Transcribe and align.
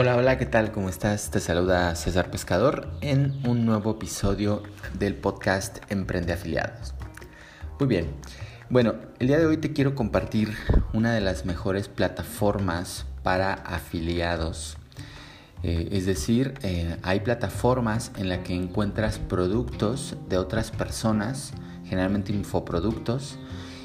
Hola, 0.00 0.14
hola, 0.14 0.38
¿qué 0.38 0.46
tal? 0.46 0.70
¿Cómo 0.70 0.88
estás? 0.88 1.28
Te 1.32 1.40
saluda 1.40 1.92
César 1.96 2.30
Pescador 2.30 2.88
en 3.00 3.44
un 3.44 3.66
nuevo 3.66 3.90
episodio 3.90 4.62
del 4.96 5.16
podcast 5.16 5.78
Emprende 5.90 6.32
Afiliados. 6.32 6.94
Muy 7.80 7.88
bien, 7.88 8.06
bueno, 8.70 8.94
el 9.18 9.26
día 9.26 9.40
de 9.40 9.46
hoy 9.46 9.56
te 9.56 9.72
quiero 9.72 9.96
compartir 9.96 10.54
una 10.92 11.12
de 11.12 11.20
las 11.20 11.44
mejores 11.46 11.88
plataformas 11.88 13.06
para 13.24 13.54
afiliados. 13.54 14.76
Eh, 15.64 15.88
es 15.90 16.06
decir, 16.06 16.54
eh, 16.62 16.96
hay 17.02 17.18
plataformas 17.18 18.12
en 18.16 18.28
las 18.28 18.38
que 18.44 18.54
encuentras 18.54 19.18
productos 19.18 20.16
de 20.28 20.38
otras 20.38 20.70
personas, 20.70 21.54
generalmente 21.86 22.32
infoproductos, 22.32 23.36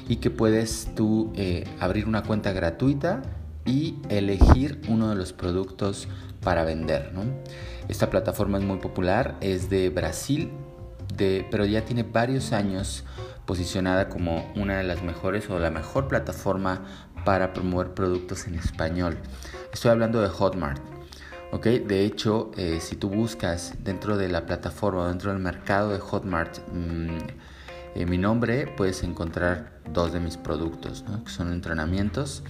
y 0.08 0.18
que 0.18 0.30
puedes 0.30 0.94
tú 0.94 1.32
eh, 1.34 1.64
abrir 1.80 2.06
una 2.06 2.22
cuenta 2.22 2.52
gratuita 2.52 3.20
y 3.64 3.96
elegir 4.08 4.80
uno 4.88 5.10
de 5.10 5.16
los 5.16 5.32
productos 5.32 6.08
para 6.42 6.64
vender. 6.64 7.12
Esta 7.88 8.10
plataforma 8.10 8.58
es 8.58 8.64
muy 8.64 8.78
popular, 8.78 9.36
es 9.40 9.70
de 9.70 9.90
Brasil, 9.90 10.50
de, 11.16 11.46
pero 11.50 11.64
ya 11.64 11.84
tiene 11.84 12.02
varios 12.02 12.52
años 12.52 13.04
posicionada 13.46 14.08
como 14.08 14.50
una 14.56 14.78
de 14.78 14.84
las 14.84 15.02
mejores 15.02 15.48
o 15.50 15.58
la 15.58 15.70
mejor 15.70 16.08
plataforma 16.08 16.82
para 17.24 17.52
promover 17.52 17.94
productos 17.94 18.46
en 18.46 18.54
español. 18.54 19.18
Estoy 19.72 19.90
hablando 19.90 20.20
de 20.20 20.28
Hotmart. 20.28 20.80
De 21.62 22.04
hecho, 22.04 22.50
eh, 22.56 22.78
si 22.80 22.96
tú 22.96 23.08
buscas 23.08 23.74
dentro 23.78 24.16
de 24.16 24.28
la 24.28 24.44
plataforma, 24.44 25.06
dentro 25.08 25.30
del 25.32 25.40
mercado 25.40 25.90
de 25.90 26.00
Hotmart, 26.00 26.58
mm, 26.72 27.18
eh, 27.94 28.06
mi 28.06 28.18
nombre, 28.18 28.66
puedes 28.76 29.04
encontrar 29.04 29.80
dos 29.92 30.12
de 30.12 30.18
mis 30.18 30.36
productos, 30.36 31.04
que 31.24 31.30
son 31.30 31.52
entrenamientos 31.52 32.42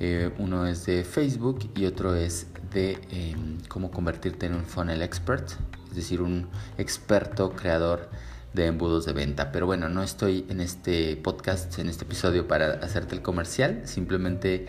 eh, 0.00 0.30
uno 0.38 0.66
es 0.66 0.86
de 0.86 1.04
Facebook 1.04 1.70
y 1.74 1.86
otro 1.86 2.14
es 2.14 2.48
de 2.72 2.98
em, 3.10 3.58
cómo 3.68 3.90
convertirte 3.90 4.46
en 4.46 4.54
un 4.54 4.64
funnel 4.64 5.02
expert, 5.02 5.50
es 5.88 5.96
decir, 5.96 6.20
un 6.20 6.48
experto 6.76 7.52
creador 7.52 8.10
de 8.52 8.66
embudos 8.66 9.06
de 9.06 9.12
venta. 9.12 9.52
Pero 9.52 9.66
bueno, 9.66 9.88
no 9.88 10.02
estoy 10.02 10.46
en 10.48 10.60
este 10.60 11.16
podcast, 11.16 11.78
en 11.78 11.88
este 11.88 12.04
episodio 12.04 12.46
para 12.46 12.74
hacerte 12.74 13.14
el 13.14 13.22
comercial, 13.22 13.82
simplemente 13.84 14.66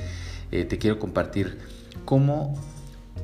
eh, 0.51 0.65
te 0.65 0.77
quiero 0.77 0.99
compartir 0.99 1.57
cómo 2.05 2.55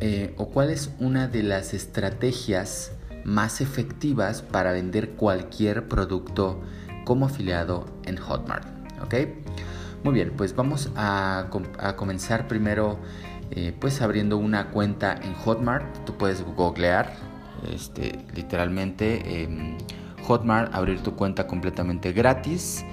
eh, 0.02 0.34
o 0.38 0.50
cuál 0.50 0.70
es 0.70 0.92
una 1.00 1.28
de 1.28 1.44
las 1.44 1.74
estrategias 1.74 2.92
más 3.24 3.62
efectivas 3.62 4.42
para 4.42 4.74
vender 4.74 5.12
cualquier 5.12 5.88
producto 5.88 6.62
como 7.06 7.28
afiliado 7.28 7.86
en 8.04 8.18
Hotmart. 8.18 8.68
¿ok? 9.02 9.16
Muy 10.04 10.16
bien, 10.16 10.34
pues 10.36 10.54
vamos 10.54 10.92
a, 10.98 11.48
comenzar 11.96 12.50
primero 12.50 13.00
eh, 13.52 13.74
pues 13.80 14.02
abriendo 14.02 14.38
una 14.38 14.70
cuenta 14.70 15.16
en 15.24 15.34
Hotmart. 15.34 16.04
Tú 16.06 16.18
puedes 16.18 16.44
googlear 16.44 17.14
este, 17.72 18.20
literalmente 18.36 19.44
em, 19.44 19.78
Hotmart, 20.28 20.76
abrir 20.76 21.00
tu 21.00 21.16
cuenta 21.16 21.48
completamente 21.48 22.12
gratis 22.12 22.84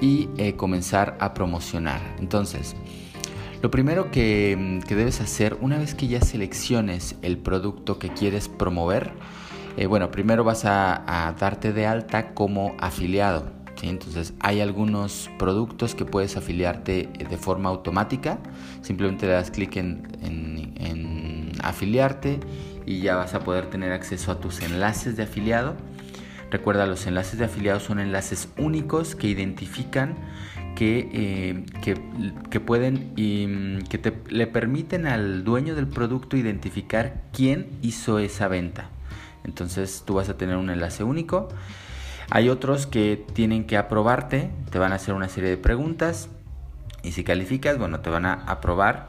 y 0.00 0.30
eh, 0.38 0.56
comenzar 0.56 1.18
a 1.20 1.34
promocionar. 1.34 2.00
Entonces, 2.18 2.74
lo 3.60 3.70
primero 3.70 4.10
que, 4.10 4.80
debes 4.88 5.20
hacer 5.20 5.58
una 5.60 5.76
vez 5.76 5.94
que 5.94 6.08
ya 6.08 6.22
selecciones 6.22 7.16
el 7.20 7.36
producto 7.36 7.98
que 7.98 8.08
quieres 8.08 8.48
promover, 8.48 9.12
eh, 9.76 9.84
bueno, 9.84 10.10
primero 10.10 10.44
vas 10.44 10.64
a 10.64 11.34
darte 11.38 11.74
de 11.74 11.86
alta 11.86 12.32
como 12.32 12.74
afiliado. 12.78 13.63
Entonces 13.82 14.34
hay 14.40 14.60
algunos 14.60 15.30
productos 15.38 15.94
que 15.94 16.04
puedes 16.04 16.36
afiliarte 16.36 17.08
de 17.28 17.36
forma 17.36 17.68
automática. 17.68 18.38
Simplemente 18.82 19.26
le 19.26 19.32
das 19.32 19.50
clic 19.50 19.76
en, 19.76 21.52
afiliarte 21.62 22.40
y 22.84 23.00
ya 23.00 23.16
vas 23.16 23.34
a 23.34 23.40
poder 23.40 23.66
tener 23.66 23.92
acceso 23.92 24.30
a 24.32 24.40
tus 24.40 24.60
enlaces 24.60 25.16
de 25.16 25.22
afiliado. 25.24 25.76
Recuerda, 26.50 26.86
los 26.86 27.06
enlaces 27.06 27.38
de 27.38 27.46
afiliado 27.46 27.80
son 27.80 27.98
enlaces 27.98 28.48
únicos 28.58 29.14
que 29.14 29.28
identifican 29.28 30.14
que, 30.76 31.08
eh, 31.12 32.60
pueden 32.60 33.12
y 33.16 33.82
que 33.84 33.98
te, 33.98 34.12
le 34.28 34.46
permiten 34.46 35.06
al 35.06 35.44
dueño 35.44 35.74
del 35.74 35.86
producto 35.86 36.36
identificar 36.36 37.22
quién 37.32 37.68
hizo 37.82 38.18
esa 38.18 38.48
venta. 38.48 38.90
Entonces 39.44 40.02
tú 40.06 40.14
vas 40.14 40.28
a 40.28 40.36
tener 40.36 40.56
un 40.56 40.70
enlace 40.70 41.04
único 41.04 41.48
hay 42.30 42.48
otros 42.48 42.86
que 42.86 43.24
tienen 43.32 43.64
que 43.64 43.76
aprobarte, 43.76 44.50
te 44.70 44.78
van 44.78 44.92
a 44.92 44.96
hacer 44.96 45.14
una 45.14 45.28
serie 45.28 45.50
de 45.50 45.56
preguntas 45.56 46.28
y 47.02 47.12
si 47.12 47.22
calificas, 47.22 47.78
bueno, 47.78 48.00
te 48.00 48.10
van 48.10 48.26
a 48.26 48.32
aprobar. 48.46 49.08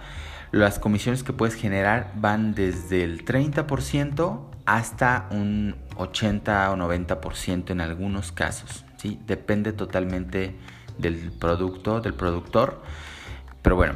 Las 0.51 0.79
comisiones 0.79 1.23
que 1.23 1.33
puedes 1.33 1.55
generar 1.55 2.11
van 2.15 2.53
desde 2.53 3.03
el 3.03 3.25
30% 3.25 4.41
hasta 4.65 5.27
un 5.31 5.75
80 5.95 6.71
o 6.71 6.75
90% 6.75 7.71
en 7.71 7.81
algunos 7.81 8.31
casos. 8.31 8.85
¿sí? 8.97 9.19
Depende 9.25 9.73
totalmente 9.73 10.55
del 10.97 11.31
producto, 11.31 12.01
del 12.01 12.13
productor. 12.13 12.81
Pero 13.61 13.75
bueno, 13.75 13.95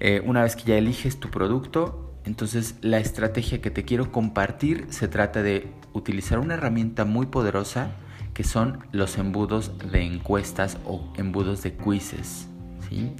eh, 0.00 0.22
una 0.24 0.42
vez 0.42 0.56
que 0.56 0.64
ya 0.64 0.76
eliges 0.76 1.20
tu 1.20 1.30
producto, 1.30 2.14
entonces 2.24 2.76
la 2.80 2.98
estrategia 2.98 3.60
que 3.60 3.70
te 3.70 3.84
quiero 3.84 4.10
compartir 4.10 4.86
se 4.90 5.08
trata 5.08 5.42
de 5.42 5.72
utilizar 5.92 6.38
una 6.38 6.54
herramienta 6.54 7.04
muy 7.04 7.26
poderosa 7.26 7.90
que 8.36 8.44
son 8.44 8.80
los 8.92 9.16
embudos 9.16 9.72
de 9.90 10.02
encuestas 10.02 10.76
o 10.84 11.10
embudos 11.16 11.62
de 11.62 11.74
quizzes. 11.74 12.46
¿sí? 12.86 13.12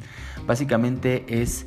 Básicamente 0.46 1.24
es 1.40 1.66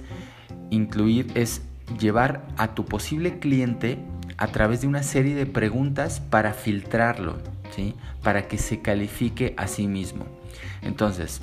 incluir, 0.69 1.31
es 1.33 1.63
llevar 1.99 2.47
a 2.57 2.75
tu 2.75 2.85
posible 2.85 3.39
cliente 3.39 3.97
a 4.37 4.49
través 4.49 4.81
de 4.81 4.87
una 4.87 5.01
serie 5.01 5.33
de 5.33 5.47
preguntas 5.47 6.19
para 6.19 6.53
filtrarlo, 6.53 7.37
¿sí? 7.75 7.95
para 8.21 8.47
que 8.47 8.59
se 8.59 8.83
califique 8.83 9.55
a 9.57 9.65
sí 9.65 9.87
mismo. 9.87 10.27
Entonces, 10.83 11.41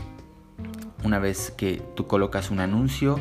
una 1.02 1.18
vez 1.18 1.50
que 1.50 1.82
tú 1.96 2.06
colocas 2.06 2.52
un 2.52 2.60
anuncio, 2.60 3.18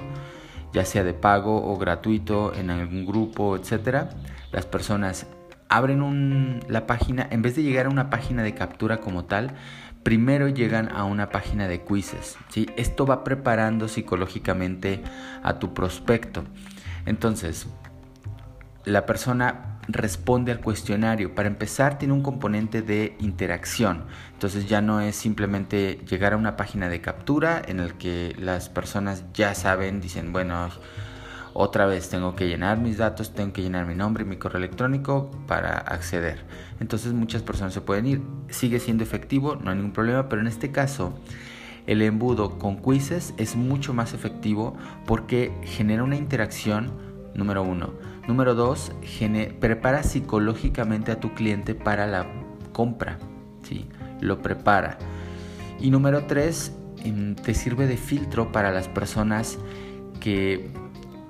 ya 0.73 0.85
sea 0.85 1.03
de 1.03 1.16
pago 1.16 1.72
o 1.72 1.75
gratuito 1.79 2.53
en 2.53 2.69
algún 2.69 3.07
grupo, 3.07 3.56
etc., 3.56 4.12
las 4.52 4.67
personas 4.67 5.25
abren 5.70 6.59
la 6.68 6.88
página, 6.88 7.28
en 7.30 7.42
vez 7.42 7.56
de 7.56 7.64
llegar 7.64 7.88
a 7.88 7.90
una 7.90 8.09
página 8.09 8.44
de 8.44 8.53
captura 8.53 8.98
como 8.98 9.26
tal, 9.26 9.56
primero 10.03 10.48
llegan 10.48 10.90
a 10.96 11.03
una 11.03 11.30
página 11.30 11.68
de 11.68 11.84
quizzes. 11.84 12.38
¿sí? 12.50 12.68
Esto 12.78 13.06
va 13.06 13.24
preparando 13.24 13.88
psicológicamente 13.88 15.02
a 15.44 15.58
tu 15.59 15.74
prospecto. 15.74 16.44
Entonces, 17.06 17.68
la 18.86 19.06
persona 19.06 19.80
responde 19.88 20.52
al 20.52 20.62
cuestionario. 20.62 21.34
Para 21.36 21.48
empezar, 21.48 21.97
tiene 21.97 22.14
un 22.14 22.22
componente 22.22 22.82
de 22.82 23.16
interacción. 23.20 24.06
Entonces 24.34 24.68
ya 24.68 24.82
no 24.82 25.02
es 25.02 25.16
simplemente 25.16 26.00
llegar 26.08 26.34
a 26.34 26.38
una 26.38 26.56
página 26.56 26.90
de 26.90 27.02
captura 27.02 27.62
en 27.66 27.80
el 27.80 27.96
que 27.96 28.36
las 28.38 28.70
personas 28.70 29.24
ya 29.34 29.56
saben, 29.56 30.02
dicen, 30.02 30.32
bueno, 30.34 30.70
otra 31.58 31.86
vez 31.86 32.10
tengo 32.10 32.36
que 32.36 32.50
llenar 32.50 32.80
mis 32.80 32.98
datos, 32.98 33.34
tengo 33.34 33.54
que 33.54 33.62
llenar 33.62 33.86
mi 33.86 33.96
nombre 33.96 34.26
y 34.26 34.28
mi 34.28 34.36
correo 34.36 34.58
electrónico 34.58 35.32
para 35.48 35.78
acceder. 35.78 36.44
Entonces 36.82 37.14
muchas 37.14 37.44
personas 37.44 37.74
se 37.74 37.80
pueden 37.80 38.06
ir. 38.08 38.22
Sigue 38.50 38.78
siendo 38.82 39.04
efectivo, 39.04 39.56
no 39.56 39.72
hay 39.72 39.78
ningún 39.78 39.94
problema, 39.94 40.28
pero 40.28 40.42
en 40.42 40.48
este 40.48 40.74
caso 40.74 41.14
el 41.88 42.02
embudo 42.02 42.60
con 42.60 42.82
quizzes 42.82 43.34
es 43.38 43.56
mucho 43.56 43.94
más 43.94 44.14
efectivo 44.14 44.76
porque 45.06 45.54
genera 45.64 46.04
una 46.04 46.18
interacción, 46.18 46.92
número 47.36 47.64
uno. 47.64 47.94
Número 48.28 48.54
dos, 48.54 48.92
prepara 49.62 50.04
psicológicamente 50.04 51.14
a 51.14 51.22
tu 51.22 51.34
cliente 51.36 51.74
para 51.74 52.06
la 52.06 52.28
compra. 52.74 53.18
¿sí? 53.64 53.88
Lo 54.20 54.42
prepara. 54.42 54.98
Y 55.80 55.90
número 55.90 56.26
tres, 56.26 56.76
em, 57.06 57.34
te 57.34 57.53
sirve 57.53 57.88
de 57.88 57.96
filtro 57.96 58.52
para 58.52 58.72
las 58.72 58.90
personas 58.90 59.58
que 60.20 60.70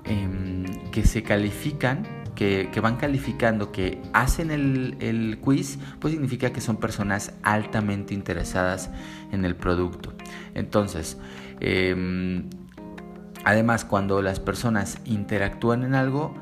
Em, 0.08 0.64
que 0.92 1.04
se 1.04 1.24
califican, 1.24 2.06
que, 2.36 2.70
van 2.80 2.96
calificando, 2.96 3.72
que 3.72 4.00
hacen 4.12 4.52
el, 4.52 5.38
quiz, 5.42 5.78
pues 5.98 6.12
significa 6.12 6.52
que 6.52 6.60
son 6.60 6.76
personas 6.76 7.32
altamente 7.42 8.14
interesadas 8.14 8.90
en 9.32 9.44
el 9.44 9.56
producto. 9.56 10.12
Entonces, 10.54 11.18
em, 11.60 12.48
además, 13.44 13.84
cuando 13.84 14.22
las 14.22 14.38
personas 14.38 14.98
interactúan 15.04 15.82
en 15.82 15.94
algo, 15.94 16.34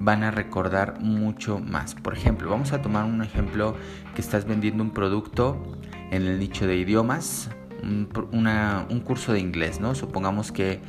van 0.00 0.22
a 0.22 0.30
recordar 0.30 1.00
mucho 1.00 1.60
más. 1.60 1.94
Por 1.94 2.14
ejemplo, 2.14 2.50
vamos 2.50 2.72
a 2.72 2.82
tomar 2.82 3.04
un 3.04 3.22
ejemplo 3.22 3.74
que 4.14 4.20
estás 4.20 4.44
vendiendo 4.44 4.82
un 4.82 4.90
producto 4.90 5.78
en 6.10 6.26
el 6.26 6.38
nicho 6.38 6.66
de 6.66 6.76
idiomas, 6.76 7.48
un, 7.82 8.08
un 8.90 9.00
curso 9.00 9.32
de 9.32 9.40
inglés, 9.40 9.80
¿no? 9.80 9.94
Supongamos 9.94 10.52
que 10.52 10.80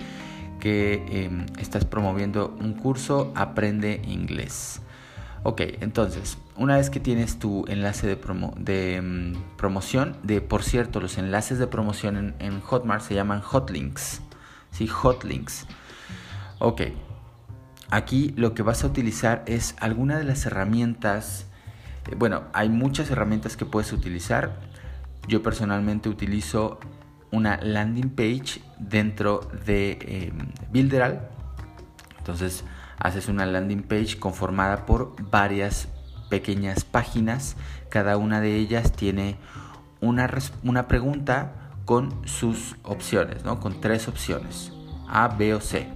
que 0.60 1.26
em, 1.26 1.46
estás 1.58 1.86
promoviendo 1.86 2.56
un 2.60 2.74
curso 2.74 3.32
Aprende 3.36 4.02
Inglés. 4.06 4.82
Ok, 5.44 5.62
entonces, 5.80 6.38
una 6.58 6.76
vez 6.76 6.90
que 6.90 7.00
tienes 7.00 7.40
tu 7.40 7.66
enlace 7.70 8.08
de, 8.08 8.18
de 8.58 8.96
em, 8.96 9.34
promoción, 9.56 10.18
de 10.24 10.42
por 10.42 10.64
cierto, 10.64 11.00
los 11.00 11.18
enlaces 11.18 11.60
de 11.60 11.68
promoción 11.68 12.36
en, 12.40 12.60
Hotmart 12.60 13.02
se 13.02 13.16
llaman 13.16 13.40
hotlinks. 13.42 14.22
¿sí? 14.72 14.88
Hotlinks. 14.88 15.66
Ok, 16.60 16.82
aquí 17.90 18.34
lo 18.36 18.54
que 18.54 18.64
vas 18.64 18.84
a 18.84 18.88
utilizar 18.88 19.44
es 19.48 19.76
alguna 19.80 20.18
de 20.18 20.26
las 20.26 20.46
herramientas. 20.46 21.48
eh, 22.12 22.16
Bueno, 22.18 22.44
hay 22.54 22.68
muchas 22.68 23.10
herramientas 23.10 23.56
que 23.56 23.66
puedes 23.66 23.94
utilizar. 23.94 24.60
Yo 25.30 25.42
personalmente 25.42 26.10
utilizo 26.10 26.80
una 27.32 27.58
landing 27.62 28.10
page 28.10 28.62
dentro 28.80 29.42
de 29.66 29.98
eh, 30.02 30.34
Builderal. 30.72 31.30
Entonces 32.18 32.64
haces 32.98 33.28
una 33.28 33.46
landing 33.46 33.84
page 33.84 34.20
conformada 34.20 34.86
por 34.86 35.16
varias 35.30 35.88
pequeñas 36.30 36.84
páginas. 36.84 37.56
Cada 37.90 38.18
una 38.18 38.42
de 38.42 38.56
ellas 38.56 38.92
tiene 38.92 39.38
una, 40.02 40.30
una 40.64 40.88
pregunta 40.88 41.54
con 41.86 42.28
sus 42.28 42.76
opciones, 42.84 43.44
¿no? 43.44 43.60
Con 43.60 43.82
tres 43.82 44.08
opciones, 44.08 44.72
A, 45.08 45.28
B 45.28 45.54
o 45.54 45.62
C. 45.62 45.88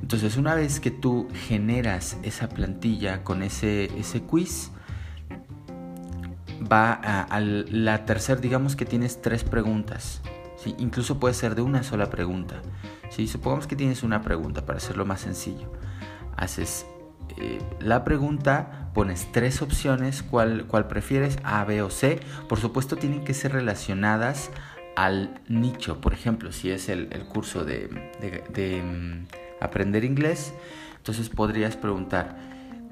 Entonces 0.00 0.36
una 0.36 0.54
vez 0.54 0.80
que 0.80 0.90
tú 0.90 1.28
generas 1.46 2.16
esa 2.22 2.48
plantilla 2.48 3.22
con 3.22 3.42
ese, 3.42 3.84
ese 3.98 4.22
quiz, 4.22 4.72
va 6.70 6.92
a 6.92 7.40
la 7.40 8.04
tercera, 8.04 8.40
digamos 8.40 8.76
que 8.76 8.84
tienes 8.84 9.20
tres 9.20 9.44
preguntas. 9.44 10.22
Incluso 10.78 11.18
puede 11.18 11.34
ser 11.34 11.54
de 11.54 11.62
una 11.62 11.82
sola 11.82 12.10
pregunta. 12.10 12.62
¿sí? 13.10 13.26
Supongamos 13.26 13.66
que 13.66 13.76
tienes 13.76 14.02
una 14.02 14.22
pregunta 14.22 14.64
para 14.66 14.78
hacerlo 14.78 15.04
más 15.04 15.20
sencillo. 15.20 15.72
Haces 16.36 16.86
eh, 17.38 17.60
la 17.80 18.04
pregunta, 18.04 18.90
pones 18.94 19.30
tres 19.32 19.62
opciones, 19.62 20.22
¿cuál, 20.22 20.66
prefieres? 20.88 21.38
A, 21.44 21.64
B 21.64 21.82
o 21.82 21.90
C. 21.90 22.20
Por 22.48 22.60
supuesto 22.60 22.96
tienen 22.96 23.24
que 23.24 23.34
ser 23.34 23.52
relacionadas 23.52 24.50
al 24.96 25.40
nicho. 25.48 26.00
Por 26.00 26.12
ejemplo, 26.12 26.52
si 26.52 26.70
es 26.70 26.88
el, 26.88 27.08
curso 27.26 27.64
de, 27.64 27.88
mm, 27.88 29.62
aprender 29.62 30.04
inglés, 30.04 30.52
entonces 30.96 31.28
podrías 31.28 31.76
preguntar, 31.76 32.36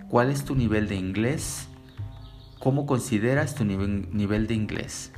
¿cuál 0.09 0.31
es 0.31 0.45
tu 0.45 0.55
nivel 0.55 0.89
de 0.89 0.97
inglés? 0.97 1.69
¿Cómo 2.59 2.87
consideras 2.87 3.55
tu 3.55 3.65
nivel, 3.65 4.47
de 4.47 4.55
inglés? 4.55 5.13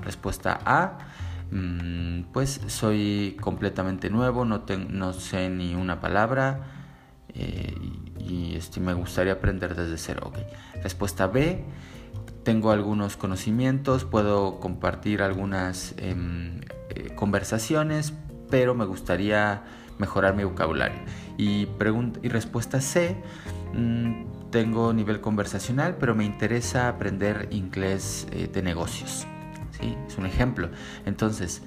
Respuesta 0.00 0.60
A, 0.64 0.98
pues 2.32 2.60
soy 2.66 3.36
completamente 3.40 4.10
nuevo, 4.10 4.44
no, 4.44 5.12
sé 5.12 5.48
ni 5.48 5.74
una 5.74 6.00
palabra 6.00 6.66
eh, 7.34 7.74
y, 8.18 8.54
este, 8.56 8.80
me 8.80 8.94
gustaría 8.94 9.34
aprender 9.34 9.74
desde 9.74 9.96
cero. 9.96 10.32
Respuesta 10.82 11.26
B, 11.26 11.64
tengo 12.42 12.70
algunos 12.70 13.16
conocimientos, 13.16 14.04
puedo 14.04 14.60
compartir 14.60 15.22
algunas 15.22 15.94
em, 15.98 16.60
eh, 16.90 17.14
conversaciones, 17.14 18.12
pero 18.50 18.74
me 18.74 18.84
gustaría 18.84 19.62
mejorar 19.98 20.34
mi 20.34 20.44
vocabulario. 20.44 20.98
Y 21.38 21.66
respuesta 22.22 22.80
C, 22.80 23.16
mm, 23.74 24.50
tengo 24.50 24.92
nivel 24.92 25.20
conversacional, 25.20 25.96
pero 25.96 26.14
me 26.14 26.24
interesa 26.24 26.88
aprender 26.88 27.48
inglés 27.50 28.26
eh, 28.30 28.48
de 28.52 28.62
negocios. 28.62 29.26
Es 29.80 30.16
un 30.18 30.26
ejemplo. 30.26 30.70
Entonces, 31.04 31.62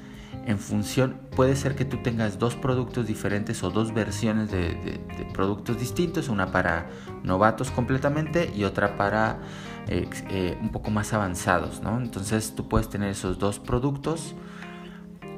en 0.46 0.58
función, 0.60 1.20
puede 1.36 1.56
ser 1.56 1.76
que 1.76 1.86
tú 1.86 1.98
tengas 1.98 2.40
dos 2.40 2.56
productos 2.56 3.06
diferentes 3.08 3.64
o 3.64 3.72
dos 3.72 3.94
versiones 3.94 4.52
de, 4.52 5.00
productos 5.34 5.80
distintos, 5.80 6.30
una 6.30 6.52
para 6.52 6.88
novatos 7.24 7.72
completamente 7.72 8.52
y 8.56 8.64
otra 8.64 8.96
para 8.98 9.40
eh, 9.88 10.58
un 10.62 10.70
poco 10.70 10.92
más 10.92 11.14
avanzados, 11.14 11.82
¿no? 11.82 12.00
Entonces 12.00 12.54
tú 12.56 12.68
puedes 12.68 12.90
tener 12.90 13.10
esos 13.10 13.40
dos 13.40 13.60
productos. 13.60 14.36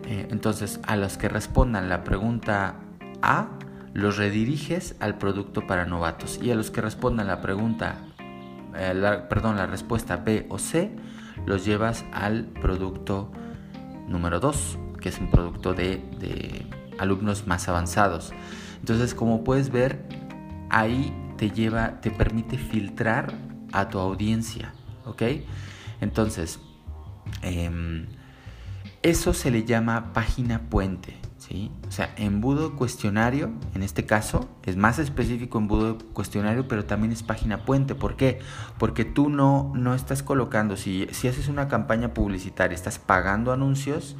eh, 0.06 0.28
entonces 0.32 0.80
a 0.88 0.96
los 0.98 1.18
que 1.18 1.30
respondan 1.30 1.88
la 1.90 2.04
pregunta 2.04 2.76
A, 3.22 3.48
los 3.94 4.18
rediriges 4.18 4.96
al 5.00 5.18
producto 5.18 5.68
para 5.68 5.86
novatos 5.86 6.40
y 6.42 6.52
a 6.52 6.56
los 6.56 6.72
que 6.72 6.82
respondan 6.82 7.28
la 7.28 7.42
pregunta, 7.42 7.96
eh, 8.76 8.94
la- 8.94 9.28
perdón, 9.30 9.58
la 9.58 9.68
respuesta 9.68 10.18
B 10.18 10.48
o 10.50 10.58
C, 10.60 10.92
los 11.46 11.66
llevas 11.66 12.06
al 12.12 12.46
producto 12.46 13.32
número 14.08 14.40
2, 14.40 14.78
que 15.00 15.10
es 15.10 15.20
un 15.20 15.30
producto 15.30 15.74
de, 15.74 15.98
de 16.20 16.66
alumnos 17.00 17.48
más 17.48 17.68
avanzados. 17.68 18.34
Entonces, 18.80 19.14
como 19.14 19.44
puedes 19.44 19.72
ver, 19.72 20.06
ahí 20.70 21.14
te 21.38 21.50
lleva, 21.50 22.02
te 22.02 22.12
permite 22.12 22.58
filtrar 22.58 23.34
a 23.72 23.90
tu 23.90 24.00
audiencia, 24.00 24.74
¿ok? 25.06 25.24
Entonces, 26.02 26.60
em, 27.42 28.08
eso 29.02 29.34
se 29.34 29.52
le 29.52 29.64
llama 29.64 30.14
página 30.14 30.62
puente, 30.70 31.16
O 31.88 31.92
sea, 31.92 32.14
embudo 32.18 32.76
cuestionario, 32.76 33.52
en 33.74 33.82
este 33.84 34.06
caso, 34.06 34.48
es 34.64 34.78
más 34.78 35.00
específico 35.00 35.58
embudo 35.58 35.98
cuestionario, 36.14 36.68
pero 36.68 36.86
también 36.86 37.12
es 37.12 37.24
página 37.24 37.66
puente. 37.66 37.96
¿Por 37.96 38.16
qué? 38.16 38.40
Porque 38.78 39.06
tú 39.06 39.30
no, 39.30 39.72
no 39.76 39.96
estás 39.96 40.22
colocando, 40.24 40.78
si, 40.78 41.08
si 41.12 41.28
haces 41.28 41.48
una 41.48 41.68
campaña 41.68 42.14
publicitaria, 42.14 42.76
estás 42.76 43.00
pagando 43.00 43.52
anuncios, 43.52 44.16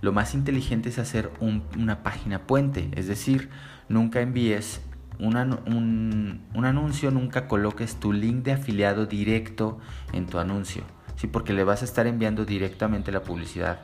lo 0.00 0.12
más 0.12 0.34
inteligente 0.34 0.88
es 0.88 0.98
hacer 0.98 1.30
un- 1.40 1.64
una 1.76 2.02
página 2.02 2.40
puente, 2.46 2.88
es 2.92 3.06
decir, 3.08 3.50
nunca 3.88 4.20
envíes 4.20 4.80
un- 5.18 6.40
un 6.54 6.64
anuncio, 6.64 7.10
nunca 7.10 7.48
coloques 7.48 7.96
tu 7.96 8.12
link 8.12 8.44
de 8.44 8.52
afiliado 8.52 9.06
directo 9.06 9.78
en 10.12 10.26
tu 10.26 10.38
anuncio, 10.38 10.82
¿sí? 11.16 11.26
porque 11.26 11.52
le 11.52 11.64
vas 11.64 11.82
a 11.82 11.84
estar 11.84 12.06
enviando 12.06 12.44
directamente 12.44 13.12
la 13.12 13.22
publicidad 13.22 13.80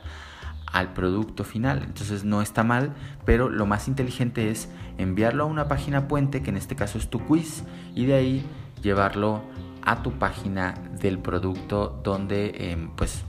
al 0.71 0.93
producto 0.93 1.43
final. 1.43 1.83
Entonces 1.83 2.23
no 2.23 2.41
está 2.41 2.63
mal, 2.63 2.93
pero 3.25 3.49
lo 3.49 3.65
más 3.65 3.87
inteligente 3.87 4.51
es 4.51 4.69
enviarlo 4.97 5.43
a 5.43 5.47
una 5.47 5.67
página 5.67 6.07
puente, 6.07 6.41
que 6.41 6.49
en 6.49 6.57
este 6.57 6.75
caso 6.75 6.97
es 6.97 7.09
tu 7.09 7.25
quiz, 7.25 7.63
y 7.95 8.05
de 8.05 8.15
ahí 8.15 8.45
llevarlo 8.81 9.41
a 9.81 10.03
tu 10.03 10.13
página 10.13 10.73
del 10.99 11.19
producto 11.19 11.99
donde 12.03 12.71
em, 12.71 12.89
pues 12.95 13.23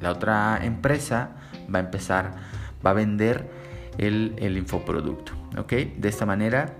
la 0.00 0.10
otra 0.10 0.58
empresa 0.64 1.36
va 1.72 1.78
a 1.78 1.82
empezar, 1.82 2.36
va 2.84 2.90
a 2.90 2.94
vender 2.94 3.50
el, 3.98 4.34
el 4.38 4.56
infoproducto. 4.56 5.32
¿ok? 5.58 5.72
De 5.98 6.08
esta 6.08 6.26
manera, 6.26 6.74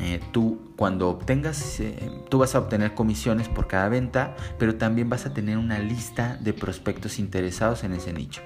eh, 0.00 0.20
tú 0.32 0.72
cuando 0.76 1.10
obtengas, 1.10 1.80
tú 2.28 2.38
vas 2.38 2.54
a 2.54 2.58
obtener 2.58 2.94
comisiones 2.94 3.48
por 3.48 3.68
cada 3.68 3.88
venta, 3.88 4.34
pero 4.58 4.76
también 4.76 5.08
vas 5.08 5.26
a 5.26 5.34
tener 5.34 5.58
una 5.58 5.78
lista 5.78 6.38
de 6.40 6.52
prospectos 6.52 7.18
interesados 7.18 7.84
en 7.84 7.92
ese 7.92 8.12
nicho. 8.12 8.42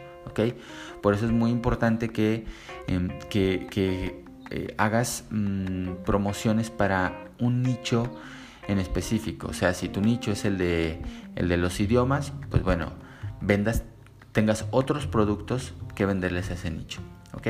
Por 1.02 1.14
eso 1.14 1.26
es 1.26 1.32
muy 1.32 1.50
importante 1.50 2.08
que, 2.10 2.44
em, 2.86 3.08
que, 3.30 4.24
eh, 4.50 4.74
hagas 4.78 5.24
mm, 5.30 6.04
promociones 6.04 6.70
para 6.70 7.24
un 7.38 7.62
nicho 7.62 8.10
en 8.68 8.78
específico. 8.78 9.48
O 9.48 9.52
sea, 9.52 9.74
si 9.74 9.88
tu 9.88 10.00
nicho 10.00 10.32
es 10.32 10.44
el 10.44 10.58
de, 10.58 11.00
el 11.34 11.48
de 11.48 11.56
los 11.56 11.80
idiomas, 11.80 12.32
pues 12.50 12.62
bueno, 12.62 12.92
vendas, 13.40 13.82
tengas 14.32 14.66
otros 14.70 15.06
productos 15.06 15.74
que 15.94 16.06
venderles 16.06 16.50
a 16.50 16.54
ese 16.54 16.70
nicho. 16.70 17.00
¿Ok? 17.32 17.48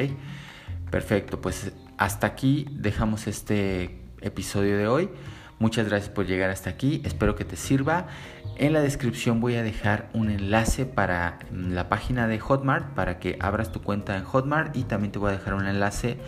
Perfecto, 0.90 1.40
pues 1.40 1.72
hasta 1.98 2.26
aquí 2.26 2.66
dejamos 2.70 3.26
este 3.26 4.00
episodio 4.20 4.78
de 4.78 4.88
hoy. 4.88 5.10
Muchas 5.58 5.88
gracias 5.88 6.10
por 6.10 6.26
llegar 6.26 6.50
hasta 6.50 6.68
aquí, 6.68 7.00
espero 7.04 7.34
que 7.34 7.46
te 7.46 7.56
sirva. 7.56 8.08
En 8.56 8.74
la 8.74 8.80
descripción 8.80 9.40
voy 9.40 9.54
a 9.54 9.62
dejar 9.62 10.10
un 10.12 10.30
enlace 10.30 10.84
para 10.84 11.38
la 11.50 11.88
página 11.88 12.26
de 12.28 12.38
Hotmart 12.38 12.94
para 12.94 13.18
que 13.18 13.38
abras 13.40 13.72
tu 13.72 13.80
cuenta 13.80 14.16
en 14.16 14.24
Hotmart 14.24 14.76
y 14.76 14.84
también 14.84 15.12
te 15.12 15.18
voy 15.18 15.30
a 15.30 15.32
dejar 15.32 15.54
un 15.54 15.66
enlace 15.66 16.18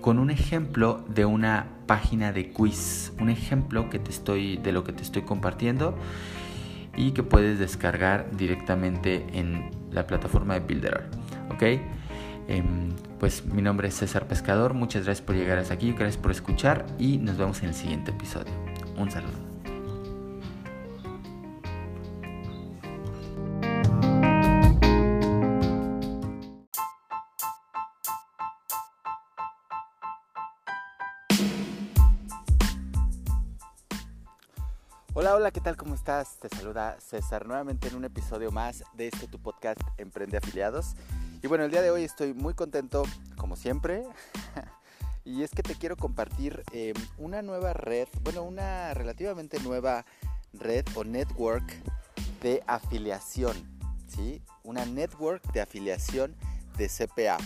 con 0.00 0.20
un 0.20 0.30
ejemplo 0.30 1.04
de 1.08 1.24
una 1.24 1.66
página 1.86 2.32
de 2.32 2.50
quiz, 2.50 3.12
un 3.18 3.28
ejemplo 3.28 3.90
que 3.90 3.98
te 3.98 4.10
estoy 4.10 4.56
de 4.58 4.70
lo 4.70 4.84
que 4.84 4.92
te 4.92 5.02
estoy 5.02 5.22
compartiendo 5.22 5.98
y 6.96 7.10
que 7.12 7.24
puedes 7.24 7.58
descargar 7.58 8.30
directamente 8.36 9.26
en 9.32 9.70
la 9.90 10.06
plataforma 10.06 10.54
de 10.54 10.60
Builder. 10.60 11.06
¿Ok? 11.50 11.62
Em, 12.48 12.96
pues 13.20 13.44
mi 13.44 13.60
nombre 13.60 13.88
es 13.88 13.94
César 13.94 14.26
Pescador, 14.26 14.72
muchas 14.72 15.04
gracias 15.04 15.24
por 15.24 15.36
llegar 15.36 15.58
hasta 15.58 15.74
aquí, 15.74 15.92
gracias 15.92 16.16
por 16.16 16.30
escuchar 16.30 16.86
y 16.98 17.18
nos 17.18 17.36
vemos 17.36 17.60
en 17.62 17.68
el 17.68 17.74
siguiente 17.74 18.10
episodio. 18.10 18.52
Un 18.96 19.10
saludo. 19.10 19.36
Hola, 35.12 35.34
hola, 35.34 35.50
¿qué 35.50 35.60
tal? 35.60 35.76
¿Cómo 35.76 35.94
estás? 35.94 36.38
Te 36.40 36.48
saluda 36.48 36.98
César 37.00 37.46
nuevamente 37.46 37.88
en 37.88 37.96
un 37.96 38.04
episodio 38.06 38.50
más 38.52 38.84
de 38.94 39.08
este 39.08 39.28
tu 39.28 39.38
podcast 39.38 39.80
Emprende 39.98 40.38
Afiliados. 40.38 40.94
Y 41.40 41.46
bueno, 41.46 41.64
el 41.64 41.70
día 41.70 41.82
de 41.82 41.90
hoy 41.90 42.02
estoy 42.02 42.34
muy 42.34 42.54
contento, 42.54 43.04
como 43.36 43.54
siempre. 43.54 44.02
y 45.24 45.44
es 45.44 45.50
que 45.52 45.62
te 45.62 45.76
quiero 45.76 45.96
compartir 45.96 46.64
eh, 46.72 46.94
una 47.16 47.42
nueva 47.42 47.72
red, 47.72 48.08
bueno, 48.22 48.42
una 48.42 48.92
relativamente 48.94 49.60
nueva 49.60 50.04
red 50.52 50.84
o 50.96 51.04
network 51.04 51.64
de 52.42 52.64
afiliación, 52.66 53.56
¿sí? 54.08 54.42
Una 54.64 54.84
network 54.84 55.52
de 55.52 55.60
afiliación 55.60 56.34
de 56.76 56.88
CPA. 56.88 57.38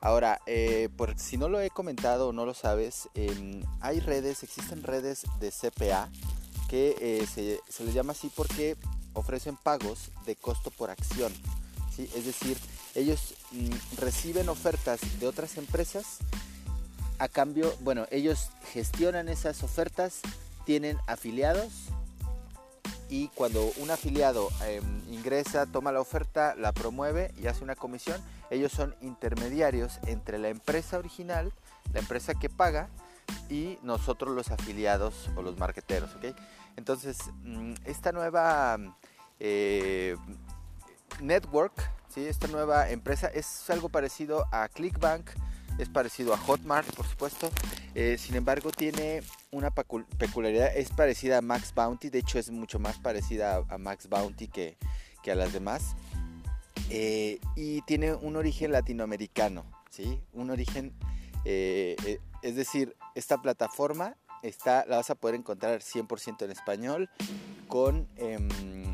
Ahora, 0.00 0.40
eh, 0.46 0.88
por 0.96 1.18
si 1.18 1.36
no 1.36 1.50
lo 1.50 1.60
he 1.60 1.68
comentado 1.68 2.28
o 2.28 2.32
no 2.32 2.46
lo 2.46 2.54
sabes, 2.54 3.10
em, 3.14 3.62
hay 3.80 4.00
redes, 4.00 4.42
existen 4.44 4.82
redes 4.82 5.24
de 5.40 5.50
CPA 5.50 6.08
que 6.70 6.96
eh, 7.00 7.26
se, 7.26 7.60
se, 7.68 7.84
les 7.84 7.92
llama 7.92 8.12
así 8.12 8.30
porque 8.34 8.76
ofrecen 9.12 9.56
pagos 9.56 10.10
de 10.24 10.36
costo 10.36 10.70
por 10.70 10.90
acción. 10.90 11.32
¿sí? 11.94 12.08
Es 12.14 12.24
decir, 12.26 12.56
ellos 12.96 13.34
mm, 13.52 13.98
reciben 13.98 14.48
ofertas 14.48 15.00
de 15.20 15.26
otras 15.26 15.56
empresas 15.58 16.18
a 17.18 17.28
cambio, 17.28 17.74
bueno, 17.80 18.06
ellos 18.10 18.50
gestionan 18.72 19.28
esas 19.28 19.62
ofertas, 19.62 20.20
tienen 20.64 20.98
afiliados 21.06 21.72
y 23.08 23.28
cuando 23.28 23.70
un 23.78 23.90
afiliado 23.90 24.48
em, 24.66 24.84
ingresa, 25.12 25.66
toma 25.66 25.92
la 25.92 26.00
oferta, 26.00 26.54
la 26.56 26.72
promueve 26.72 27.32
y 27.40 27.46
hace 27.46 27.62
una 27.62 27.76
comisión, 27.76 28.20
ellos 28.50 28.72
son 28.72 28.94
intermediarios 29.00 29.98
entre 30.06 30.38
la 30.38 30.48
empresa 30.48 30.98
original, 30.98 31.52
la 31.92 32.00
empresa 32.00 32.34
que 32.34 32.50
paga 32.50 32.88
y 33.48 33.78
nosotros 33.82 34.34
los 34.34 34.50
afiliados 34.50 35.30
o 35.36 35.42
los 35.42 35.56
marqueteros, 35.58 36.14
¿ok? 36.16 36.36
Entonces, 36.76 37.18
mm, 37.44 37.74
esta 37.84 38.12
nueva 38.12 38.76
eh, 39.38 40.16
network, 41.20 41.72
¿sí? 42.08 42.26
esta 42.26 42.48
nueva 42.48 42.90
empresa 42.90 43.28
es 43.28 43.68
algo 43.70 43.88
parecido 43.88 44.46
a 44.52 44.68
Clickbank, 44.68 45.30
es 45.78 45.88
parecido 45.88 46.32
a 46.34 46.38
Hotmart, 46.38 46.90
por 46.94 47.06
supuesto. 47.06 47.50
Eh, 47.94 48.16
sin 48.18 48.36
embargo, 48.36 48.70
tiene 48.70 49.22
una 49.50 49.70
peculiaridad, 49.70 50.76
es 50.76 50.90
parecida 50.90 51.38
a 51.38 51.42
Max 51.42 51.72
Bounty, 51.74 52.10
de 52.10 52.18
hecho 52.18 52.38
es 52.38 52.50
mucho 52.50 52.78
más 52.78 52.98
parecida 52.98 53.62
a, 53.68 53.78
Max 53.78 54.08
Bounty 54.08 54.48
que, 54.48 54.76
a 55.30 55.34
las 55.34 55.52
demás. 55.52 55.96
Eh, 56.88 57.40
y 57.56 57.82
tiene 57.82 58.14
un 58.14 58.36
origen 58.36 58.70
latinoamericano, 58.70 59.64
¿sí? 59.90 60.20
Un 60.32 60.50
origen, 60.50 60.94
eh, 61.44 61.96
es 62.42 62.54
decir, 62.54 62.96
esta 63.14 63.38
plataforma 63.38 64.16
está, 64.42 64.84
la 64.86 64.96
vas 64.96 65.10
a 65.10 65.14
poder 65.16 65.34
encontrar 65.34 65.80
100% 65.80 66.44
en 66.44 66.50
español, 66.50 67.10
con 67.68 68.08
em, 68.16 68.85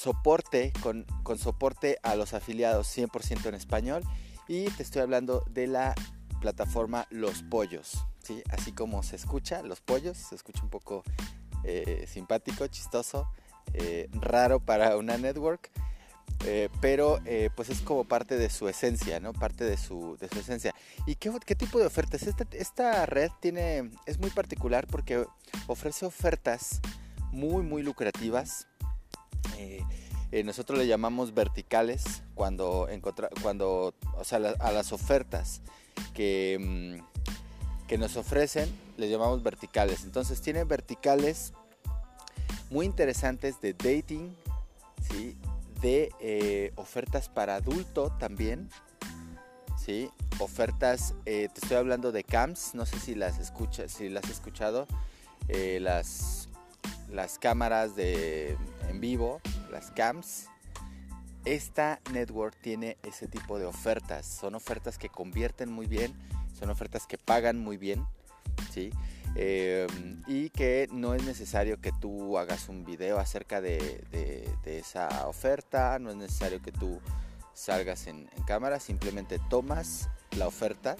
soporte, 0.00 0.72
con, 0.82 1.04
con 1.22 1.36
soporte 1.36 1.98
a 2.02 2.14
los 2.14 2.32
afiliados 2.32 2.96
100% 2.96 3.46
en 3.46 3.54
español 3.54 4.02
y 4.48 4.64
te 4.70 4.82
estoy 4.82 5.02
hablando 5.02 5.44
de 5.50 5.66
la 5.66 5.94
plataforma 6.40 7.06
Los 7.10 7.42
Pollos, 7.42 8.06
¿sí? 8.22 8.42
Así 8.50 8.72
como 8.72 9.02
se 9.02 9.16
escucha, 9.16 9.62
Los 9.62 9.82
Pollos, 9.82 10.16
se 10.16 10.34
escucha 10.34 10.62
un 10.62 10.70
poco 10.70 11.04
eh, 11.64 12.06
simpático, 12.08 12.66
chistoso, 12.68 13.30
eh, 13.74 14.08
raro 14.12 14.58
para 14.58 14.96
una 14.96 15.18
network, 15.18 15.70
eh, 16.46 16.70
pero 16.80 17.18
pues 17.54 17.68
es 17.68 17.82
como 17.82 18.04
parte 18.04 18.38
de 18.38 18.48
su 18.48 18.70
esencia, 18.70 19.20
¿no? 19.20 19.34
Parte 19.34 19.64
de 19.64 19.76
su, 19.76 20.16
de 20.18 20.30
su 20.30 20.38
esencia. 20.38 20.74
¿Y 21.04 21.16
qué, 21.16 21.30
qué 21.44 21.54
tipo 21.54 21.78
de 21.78 21.84
ofertas? 21.84 22.22
Esta, 22.22 22.46
esta, 22.52 23.04
red 23.04 23.30
tiene, 23.40 23.90
es 24.06 24.18
muy 24.18 24.30
particular 24.30 24.86
porque 24.86 25.26
ofrece 25.66 26.06
ofertas 26.06 26.80
muy, 27.32 27.62
muy 27.62 27.82
lucrativas. 27.82 28.66
Eh, 30.32 30.44
nosotros 30.44 30.78
le 30.78 30.86
llamamos 30.86 31.34
verticales 31.34 32.22
cuando, 32.34 32.88
cuando 33.42 33.94
o 34.16 34.24
sea, 34.24 34.38
a 34.60 34.70
las 34.70 34.92
ofertas 34.92 35.60
que, 36.14 37.02
mm, 37.02 37.86
que 37.88 37.98
nos 37.98 38.16
ofrecen, 38.16 38.70
le 38.96 39.10
llamamos 39.10 39.42
verticales. 39.42 40.04
Entonces 40.04 40.40
tienen 40.40 40.68
verticales 40.68 41.52
muy 42.70 42.86
interesantes 42.86 43.60
de 43.60 43.72
dating, 43.72 44.36
¿sí? 45.10 45.36
de 45.80 46.12
eh, 46.20 46.72
ofertas 46.76 47.28
para 47.28 47.56
adulto 47.56 48.12
también, 48.20 48.70
¿sí? 49.84 50.10
ofertas, 50.38 51.14
eh, 51.26 51.48
te 51.52 51.60
estoy 51.60 51.76
hablando 51.76 52.12
de 52.12 52.22
camps, 52.22 52.74
no 52.74 52.86
sé 52.86 53.00
si 53.00 53.16
las 53.16 53.40
escuchas, 53.40 53.90
si 53.90 54.08
las 54.08 54.24
has 54.24 54.30
escuchado, 54.30 54.86
las, 55.48 56.48
las 57.08 57.40
cámaras 57.40 57.96
de, 57.96 58.56
en 58.90 59.00
vivo, 59.00 59.40
las 59.70 59.90
cams, 59.92 60.48
esta 61.44 62.00
network 62.12 62.56
tiene 62.60 62.98
ese 63.02 63.26
tipo 63.26 63.58
de 63.58 63.64
ofertas. 63.64 64.26
Son 64.26 64.54
ofertas 64.54 64.98
que 64.98 65.08
convierten 65.08 65.72
muy 65.72 65.86
bien, 65.86 66.12
son 66.58 66.70
ofertas 66.70 67.06
que 67.06 67.16
pagan 67.16 67.58
muy 67.58 67.76
bien, 67.76 68.04
¿sí? 68.72 68.90
Em, 69.36 70.22
y 70.26 70.50
que 70.50 70.88
no 70.92 71.14
es 71.14 71.22
necesario 71.24 71.80
que 71.80 71.92
tú 71.92 72.36
hagas 72.36 72.68
un 72.68 72.84
video 72.84 73.18
acerca 73.18 73.60
de, 73.60 74.04
esa 74.64 75.26
oferta, 75.28 75.98
no 75.98 76.10
es 76.10 76.16
necesario 76.16 76.60
que 76.60 76.72
tú 76.72 77.00
salgas 77.54 78.06
en, 78.06 78.28
cámara, 78.46 78.80
simplemente 78.80 79.38
tomas 79.48 80.08
la 80.36 80.46
oferta. 80.46 80.96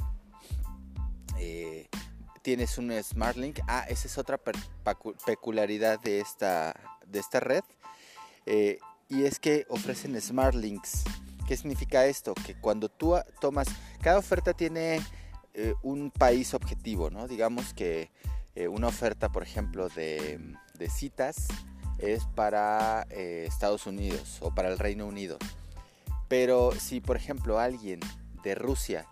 Eh, 1.39 1.89
tienes 2.43 2.79
un 2.79 2.93
Smart 3.03 3.37
Link. 3.37 3.61
Ah, 3.67 3.85
esa 3.89 4.07
es 4.07 4.19
otra 4.19 4.39
peculiaridad 5.27 5.99
de 6.01 6.21
esta, 6.21 6.75
de 7.11 7.19
esta 7.19 7.41
red 7.41 7.63
eh, 8.47 8.79
y 9.09 9.25
es 9.25 9.39
que 9.39 9.67
ofrecen 9.69 10.21
Smart 10.21 10.55
Links. 10.55 11.05
¿Qué 11.47 11.57
significa 11.57 12.07
esto? 12.07 12.35
Que 12.35 12.55
cuando 12.55 12.89
tú 12.89 13.17
tomas, 13.41 13.69
cada 14.01 14.19
oferta 14.19 14.53
tiene 14.53 15.01
eh, 15.55 15.75
un 15.83 16.11
país 16.11 16.55
objetivo, 16.55 17.11
¿no? 17.11 17.27
Digamos 17.27 17.75
que 17.75 18.11
eh, 18.55 18.69
una 18.69 18.87
oferta, 18.87 19.31
por 19.31 19.43
ejemplo, 19.43 19.89
de, 19.89 20.41
citas 20.89 21.49
es 21.99 22.25
para 22.35 23.03
Estados 23.11 23.87
Unidos 23.87 24.39
o 24.41 24.55
para 24.55 24.71
el 24.71 24.79
Reino 24.79 25.07
Unido. 25.07 25.37
Pero 26.29 26.73
si, 26.73 27.01
por 27.01 27.17
ejemplo, 27.17 27.59
alguien 27.59 28.01
de 28.43 28.55
Rusia 28.55 29.07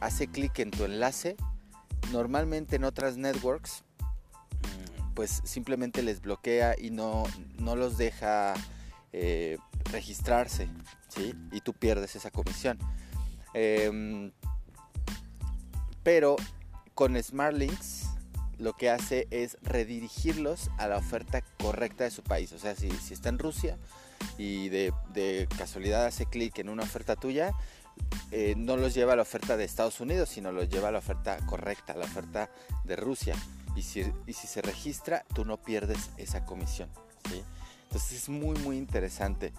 hace 0.00 0.26
clic 0.26 0.58
en 0.58 0.72
tu 0.72 0.84
enlace, 0.84 1.36
normalmente 2.10 2.74
en 2.74 2.82
otras 2.82 3.16
networks 3.16 3.84
pues 5.14 5.42
simplemente 5.44 6.02
les 6.02 6.20
bloquea 6.20 6.74
y 6.78 6.90
no, 6.90 7.24
no 7.58 7.76
los 7.76 7.98
deja 7.98 8.54
eh, 9.12 9.58
registrarse, 9.90 10.68
¿sí? 11.08 11.34
Y 11.52 11.60
tú 11.60 11.72
pierdes 11.72 12.16
esa 12.16 12.30
comisión. 12.30 12.78
Em, 13.54 14.30
pero 16.02 16.36
con 16.94 17.20
SmartLinks 17.20 18.06
lo 18.58 18.74
que 18.74 18.90
hace 18.90 19.26
es 19.30 19.56
redirigirlos 19.62 20.70
a 20.78 20.86
la 20.86 20.96
oferta 20.96 21.42
correcta 21.62 22.04
de 22.04 22.10
su 22.10 22.22
país. 22.22 22.52
O 22.52 22.58
sea, 22.58 22.74
si, 22.74 22.90
si 22.90 23.14
está 23.14 23.30
en 23.30 23.38
Rusia 23.38 23.78
y 24.38 24.68
de, 24.68 25.48
casualidad 25.56 26.06
hace 26.06 26.26
clic 26.26 26.58
en 26.58 26.68
una 26.68 26.82
oferta 26.82 27.16
tuya, 27.16 27.52
eh, 28.30 28.54
no 28.56 28.76
los 28.76 28.94
lleva 28.94 29.14
a 29.14 29.16
la 29.16 29.22
oferta 29.22 29.56
de 29.56 29.64
Estados 29.64 30.00
Unidos, 30.00 30.28
sino 30.28 30.52
los 30.52 30.68
lleva 30.68 30.88
a 30.88 30.92
la 30.92 30.98
oferta 30.98 31.38
correcta, 31.46 31.94
la 31.94 32.04
oferta 32.04 32.50
de 32.84 32.96
Rusia 32.96 33.34
y 33.76 33.82
si, 33.82 34.04
se 34.32 34.62
registra, 34.62 35.24
tú 35.34 35.44
no 35.44 35.56
pierdes 35.56 36.10
esa 36.16 36.44
comisión. 36.44 36.88
Entonces 37.84 38.12
es 38.12 38.28
muy, 38.28 38.58
muy 38.58 38.76
interesante. 38.76 39.52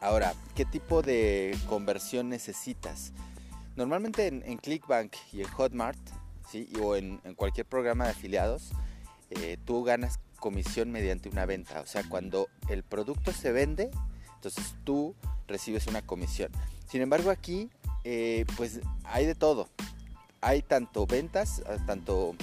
Ahora, 0.00 0.34
¿qué 0.54 0.64
tipo 0.64 1.02
de 1.02 1.56
conversión 1.68 2.28
necesitas? 2.28 3.12
Normalmente 3.76 4.26
en, 4.26 4.56
Clickbank 4.58 5.14
y 5.32 5.42
en 5.42 5.48
Hotmart, 5.48 5.98
¿sí? 6.50 6.70
o 6.82 6.96
en, 6.96 7.18
cualquier 7.34 7.66
programa 7.66 8.04
de 8.04 8.10
afiliados, 8.10 8.70
eh, 9.30 9.58
tú 9.64 9.84
ganas 9.84 10.20
comisión 10.38 10.90
mediante 10.90 11.28
una 11.28 11.44
venta. 11.44 11.80
O 11.80 11.86
sea, 11.86 12.04
cuando 12.08 12.48
el 12.68 12.82
producto 12.82 13.32
se 13.32 13.52
vende, 13.52 13.90
entonces 14.36 14.74
tú 14.84 15.14
recibes 15.48 15.86
una 15.86 16.02
comisión. 16.02 16.52
Sin 16.88 17.02
embargo, 17.02 17.30
aquí, 17.30 17.68
eh, 18.04 18.44
pues 18.56 18.80
hay 19.04 19.26
de 19.26 19.34
todo. 19.34 19.68
Hay 20.40 20.62
tanto 20.62 21.06
ventas, 21.06 21.62
tanto 21.86 22.34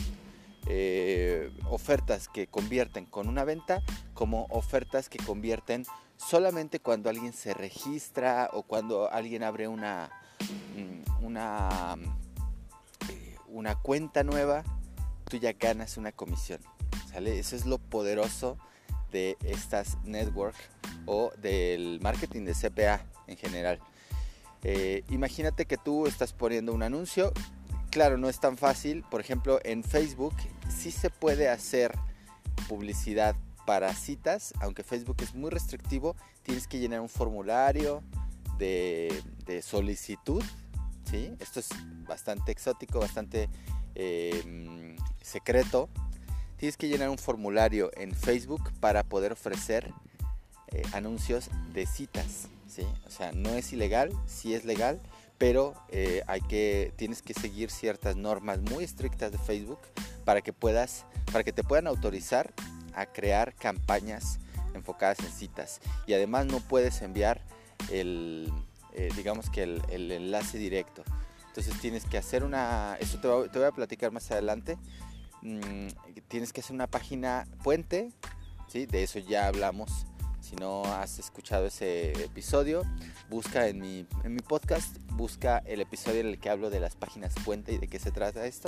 eh, 0.68 1.52
ofertas 1.70 2.30
que 2.30 2.48
convierten 2.48 3.06
con 3.06 3.28
una 3.28 3.44
venta 3.44 3.82
como 4.14 4.46
ofertas 4.50 5.10
que 5.10 5.18
convierten 5.20 5.86
solamente 6.18 6.80
cuando 6.80 7.10
alguien 7.10 7.34
se 7.34 7.54
registra 7.54 8.50
o 8.54 8.64
cuando 8.64 9.12
alguien 9.12 9.44
abre 9.44 9.68
una, 9.68 10.10
mm, 10.76 11.26
una, 11.26 11.96
eh, 13.10 13.36
una 13.48 13.76
cuenta 13.76 14.24
nueva, 14.24 14.64
tú 15.30 15.38
ya 15.38 15.54
ganas 15.54 15.98
una 15.98 16.12
comisión. 16.12 16.62
Eso 17.14 17.56
es 17.56 17.66
lo 17.66 17.78
poderoso 17.78 18.58
de 19.12 19.38
estas 19.44 19.98
network 20.04 20.56
o 21.06 21.32
del 21.38 22.00
marketing 22.02 22.46
de 22.46 22.54
CPA 22.54 23.06
en 23.28 23.38
general. 23.38 23.80
Eh, 24.64 25.04
imagínate 25.10 25.66
que 25.66 25.78
tú 25.78 26.08
estás 26.08 26.34
poniendo 26.34 26.74
un 26.74 26.84
anuncio 26.84 27.34
claro, 27.94 28.18
no 28.18 28.28
es 28.28 28.40
tan 28.40 28.58
fácil. 28.58 29.04
Por 29.04 29.22
ejemplo, 29.22 29.60
en 29.64 29.84
Facebook 29.84 30.34
sí 30.68 30.90
se 30.90 31.12
puede 31.12 31.48
hacer 31.48 31.94
publicidad 32.68 33.36
para 33.68 33.94
citas, 33.94 34.54
aunque 34.62 34.84
Facebook 34.84 35.18
es 35.20 35.36
muy 35.36 35.52
restrictivo, 35.52 36.16
tienes 36.42 36.68
que 36.68 36.80
llenar 36.80 37.02
un 37.02 37.08
formulario 37.08 38.02
de, 38.58 39.22
solicitud. 39.62 40.44
¿sí? 41.10 41.36
Esto 41.40 41.60
es 41.60 41.70
bastante 42.08 42.52
exótico, 42.52 43.00
bastante 43.00 43.48
em, 43.94 44.96
secreto. 45.22 45.88
Tienes 46.58 46.78
que 46.78 46.88
llenar 46.88 47.10
un 47.10 47.20
formulario 47.20 47.92
en 47.96 48.16
Facebook 48.16 48.72
para 48.80 49.04
poder 49.04 49.34
ofrecer 49.34 49.94
eh, 50.72 50.82
anuncios 50.94 51.52
de 51.74 51.86
citas. 51.86 52.48
¿sí? 52.68 52.88
O 53.06 53.12
sea, 53.12 53.32
no 53.34 53.52
es 53.52 53.72
ilegal, 53.72 54.12
sí 54.26 54.56
es 54.56 54.66
legal, 54.66 55.00
pero 55.38 55.74
eh, 55.90 56.22
hay 56.28 56.42
que, 56.42 56.94
tienes 56.96 57.22
que 57.22 57.34
seguir 57.34 57.70
ciertas 57.72 58.16
normas 58.16 58.60
muy 58.62 58.84
estrictas 58.84 59.32
de 59.32 59.38
Facebook 59.38 59.80
para 60.26 60.42
que 60.42 60.54
puedas, 60.54 61.06
para 61.32 61.44
que 61.44 61.52
te 61.52 61.64
puedan 61.64 61.88
autorizar 61.88 62.54
a 62.96 63.06
crear 63.06 63.54
campañas 63.56 64.40
enfocadas 64.74 65.20
en 65.20 65.32
citas. 65.32 65.82
Y 66.08 66.14
además 66.14 66.46
no 66.46 66.60
puedes 66.60 67.02
enviar 67.02 67.42
el, 67.92 68.52
eh, 68.94 69.10
digamos 69.16 69.50
que 69.50 69.64
el, 69.64 70.12
enlace 70.12 70.58
directo. 70.58 71.04
Entonces 71.48 71.80
tienes 71.80 72.06
que 72.06 72.18
hacer 72.18 72.44
una, 72.44 72.98
eso 73.00 73.20
te, 73.20 73.28
voy 73.28 73.68
a 73.68 73.72
platicar 73.72 74.12
más 74.12 74.32
adelante. 74.32 74.78
Mm, 75.42 75.88
tienes 76.28 76.54
que 76.54 76.62
hacer 76.62 76.74
una 76.74 76.88
página 76.88 77.48
puente, 77.64 78.12
¿sí? 78.68 78.86
de 78.86 79.04
eso 79.04 79.20
ya 79.20 79.48
hablamos. 79.48 80.06
Si 80.44 80.58
no 80.58 80.84
has 80.84 81.20
escuchado 81.20 81.68
ese 81.68 82.12
episodio, 82.22 82.84
busca 83.30 83.70
en 83.70 83.80
mi, 83.80 84.06
en 84.26 84.36
mi 84.36 84.42
podcast, 84.42 84.98
busca 85.14 85.60
el 85.60 85.80
episodio 85.80 86.20
en 86.20 86.28
el 86.28 86.38
que 86.38 86.50
hablo 86.50 86.70
de 86.70 86.82
las 86.82 86.98
páginas 86.98 87.34
puente 87.46 87.72
y 87.72 87.78
de 87.78 87.88
qué 87.88 87.98
se 87.98 88.12
trata 88.12 88.46
esto. 88.46 88.68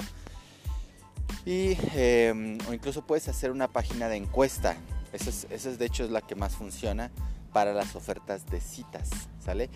Y, 1.45 1.77
em, 1.93 2.57
o 2.69 2.73
incluso 2.73 3.05
puedes 3.05 3.27
hacer 3.27 3.51
una 3.51 3.67
página 3.67 4.07
de 4.07 4.15
encuesta. 4.15 4.77
Esa 5.11 5.29
es, 5.53 5.77
de 5.77 5.85
hecho 5.85 6.05
es 6.05 6.11
la 6.11 6.21
que 6.21 6.35
más 6.35 6.55
funciona 6.55 7.11
para 7.51 7.73
las 7.73 7.93
ofertas 7.97 8.45
de 8.45 8.61
citas, 8.61 9.09
¿sale? 9.43 9.69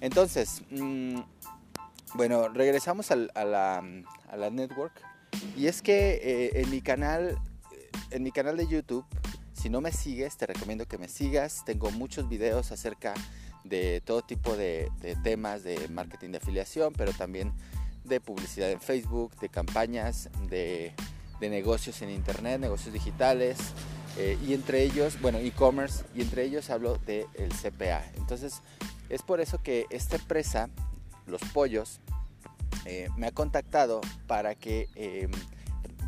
Entonces, 0.00 0.62
mm, 0.70 1.20
bueno, 2.14 2.48
regresamos 2.48 3.10
a, 3.10 3.16
la, 3.16 3.84
a, 4.30 4.36
la, 4.36 4.50
network. 4.50 4.98
Y 5.58 5.66
es 5.66 5.82
que 5.82 6.14
eh, 6.22 6.62
en 6.62 6.70
mi 6.70 6.80
canal, 6.80 7.38
en 8.10 8.22
mi 8.22 8.32
canal 8.32 8.56
de 8.56 8.66
YouTube, 8.66 9.04
si 9.64 9.70
no 9.70 9.80
me 9.80 9.92
sigues, 9.92 10.36
te 10.36 10.46
recomiendo 10.46 10.84
que 10.84 10.98
me 10.98 11.08
sigas. 11.08 11.64
Tengo 11.64 11.90
muchos 11.90 12.28
videos 12.28 12.70
acerca 12.70 13.14
de 13.64 14.02
todo 14.04 14.20
tipo 14.20 14.58
de, 14.58 14.92
temas 15.22 15.64
de 15.64 15.88
marketing 15.88 16.32
de 16.32 16.36
afiliación, 16.36 16.92
pero 16.92 17.14
también 17.14 17.50
de 18.04 18.20
publicidad 18.20 18.70
en 18.70 18.78
Facebook, 18.78 19.34
de 19.40 19.48
campañas, 19.48 20.28
de, 20.50 20.92
negocios 21.40 22.02
en 22.02 22.10
Internet, 22.10 22.60
negocios 22.60 22.92
digitales. 22.92 23.56
Eh, 24.18 24.36
y 24.46 24.52
entre 24.52 24.82
ellos, 24.82 25.18
bueno, 25.22 25.38
e-commerce, 25.38 26.04
y 26.14 26.20
entre 26.20 26.44
ellos 26.44 26.68
hablo 26.68 26.98
del 27.06 27.26
CPA. 27.62 28.04
Entonces, 28.16 28.60
es 29.08 29.22
por 29.22 29.40
eso 29.40 29.62
que 29.62 29.86
esta 29.88 30.16
empresa, 30.16 30.68
Los 31.26 31.40
Pollos, 31.54 32.00
eh, 32.84 33.08
me 33.16 33.28
ha 33.28 33.32
contactado 33.32 34.02
para 34.26 34.56
que, 34.56 34.90
em, 34.94 35.30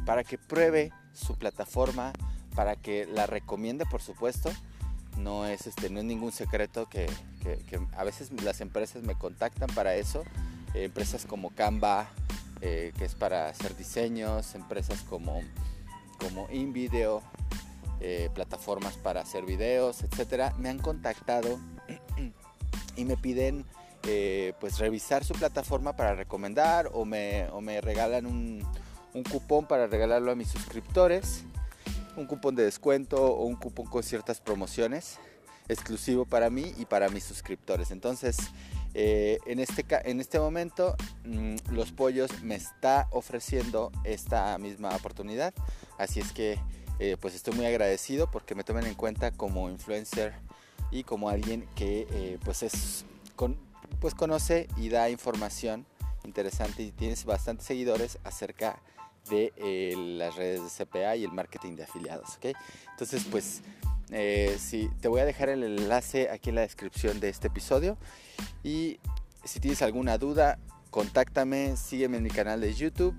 para 0.05 0.25
que 0.25 0.37
pruebe 0.37 0.93
su 1.15 1.39
plataforma, 1.39 2.13
para 2.57 2.75
que 2.75 3.07
la 3.07 3.27
recomiende, 3.27 3.87
por 3.87 4.03
supuesto. 4.03 4.51
No 5.17 5.47
es, 5.47 5.67
este, 5.67 5.89
no 5.89 6.01
es 6.01 6.05
ningún 6.05 6.33
secreto 6.33 6.89
que, 6.89 7.09
a 7.97 8.03
veces 8.03 8.33
las 8.43 8.61
empresas 8.61 9.05
me 9.05 9.15
contactan 9.15 9.69
para 9.75 9.95
eso. 9.95 10.25
empresas 10.75 11.25
como 11.25 11.51
Canva, 11.51 12.09
eh, 12.61 12.93
que 12.99 13.05
es 13.05 13.15
para 13.15 13.49
hacer 13.49 13.77
diseños, 13.77 14.55
empresas 14.55 15.03
como, 15.03 15.41
como 16.19 16.49
InVideo, 16.51 17.23
eh, 18.01 18.31
plataformas 18.35 18.97
para 18.97 19.21
hacer 19.21 19.45
videos, 19.45 20.03
etcétera, 20.03 20.55
me 20.59 20.69
han 20.69 20.79
contactado 20.79 21.59
y 22.97 23.05
me 23.05 23.17
piden 23.17 23.65
eh, 24.05 24.53
pues 24.61 24.79
revisar 24.79 25.25
su 25.25 25.35
plataforma 25.35 25.97
para 25.97 26.15
recomendar 26.15 26.91
o 26.93 27.05
me, 27.05 27.49
me 27.61 27.81
regalan 27.81 28.27
un, 28.27 28.67
cupón 29.33 29.67
para 29.67 29.87
regalarlo 29.87 30.31
a 30.31 30.35
mis 30.35 30.49
suscriptores, 30.49 31.45
un 32.17 32.27
cupón 32.27 32.55
de 32.55 32.65
descuento 32.65 33.23
o 33.23 33.45
un 33.45 33.57
cupón 33.57 33.87
con 33.87 34.03
ciertas 34.03 34.41
promociones 34.41 35.19
exclusivo 35.69 36.25
para 36.25 36.51
mí 36.51 36.73
y 36.79 36.85
para 36.85 37.09
mis 37.09 37.25
suscriptores. 37.25 37.91
Entonces, 37.91 38.37
eh, 38.95 39.39
en, 39.47 39.59
este, 39.59 39.85
en 40.05 40.21
este 40.21 40.39
momento, 40.39 40.97
mm, 41.25 41.57
Los 41.73 41.93
Pollos 41.93 42.43
me 42.43 42.55
está 42.55 43.09
ofreciendo 43.11 43.93
esta 44.05 44.57
misma 44.59 44.95
oportunidad. 44.95 45.53
Así 45.99 46.21
es 46.21 46.33
que, 46.33 46.59
eh, 46.99 47.17
pues 47.21 47.35
estoy 47.35 47.55
muy 47.55 47.67
agradecido 47.67 48.31
porque 48.31 48.55
me 48.55 48.65
tomen 48.65 48.87
en 48.87 48.95
cuenta 48.95 49.31
como 49.31 49.69
influencer 49.69 50.35
y 50.91 51.03
como 51.05 51.29
alguien 51.29 51.69
que 51.75 52.07
eh, 52.11 52.39
pues 52.45 52.63
es 52.63 53.05
pues 54.01 54.15
conoce 54.15 54.67
y 54.77 54.89
da 54.89 55.11
información 55.11 55.85
interesante 56.25 56.83
y 56.83 56.91
tienes 56.91 57.25
bastantes 57.25 57.67
seguidores 57.67 58.19
acerca 58.25 58.73
de 58.73 58.96
eh, 59.33 59.95
las 59.97 60.37
redes 60.37 60.61
de 60.63 60.85
CPA 60.85 61.17
y 61.17 61.25
el 61.25 61.33
marketing 61.33 61.77
de 61.77 61.85
afiliados, 61.85 62.37
¿ok? 62.37 62.57
Entonces, 62.91 63.27
pues, 63.31 63.63
eh, 64.11 64.57
sí, 64.59 64.89
te 65.01 65.09
voy 65.09 65.21
a 65.21 65.25
dejar 65.25 65.49
el 65.49 65.63
enlace 65.63 66.31
aquí 66.31 66.51
en 66.51 66.57
la 66.57 66.61
descripción 66.63 67.19
de 67.21 67.29
este 67.29 67.49
episodio 67.49 67.97
y 68.63 68.99
si 69.45 69.61
tienes 69.61 69.83
alguna 69.83 70.19
duda, 70.19 70.59
contáctame, 70.91 71.77
sígueme 71.77 72.19
en 72.19 72.23
mi 72.23 72.31
canal 72.31 72.61
de 72.61 72.73
YouTube 72.73 73.15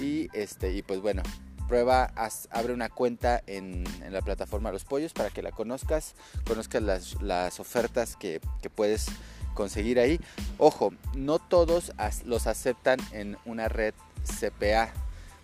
y, 0.00 0.28
este, 0.32 0.72
y 0.72 0.82
pues 0.82 1.00
bueno, 1.00 1.22
prueba, 1.70 2.12
abre 2.50 2.72
una 2.72 2.88
cuenta 2.88 3.42
en, 3.46 3.84
la 4.10 4.22
plataforma 4.22 4.72
Los 4.72 4.84
Pollos 4.84 5.12
para 5.12 5.30
que 5.30 5.40
la 5.40 5.52
conozcas, 5.52 6.16
conozcas 6.44 6.82
las, 7.20 7.60
ofertas 7.60 8.16
que, 8.16 8.40
puedes 8.74 9.06
conseguir 9.54 10.00
ahí. 10.00 10.20
Ojo, 10.58 10.92
no 11.14 11.38
todos 11.38 11.92
los 12.24 12.48
aceptan 12.48 12.98
en 13.12 13.36
una 13.44 13.68
red 13.68 13.94
CPA. 14.24 14.92